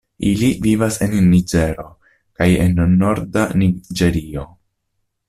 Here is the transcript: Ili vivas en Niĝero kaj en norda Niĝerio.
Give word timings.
Ili 0.27 0.47
vivas 0.61 0.95
en 1.07 1.11
Niĝero 1.25 1.85
kaj 2.41 2.49
en 2.65 2.75
norda 3.03 3.45
Niĝerio. 3.63 4.49